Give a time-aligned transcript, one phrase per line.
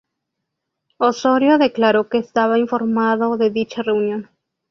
[0.97, 4.31] Osorio declaró que estaba informado de dicha reunión.